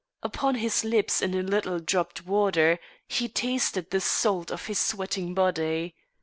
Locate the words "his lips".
0.55-1.21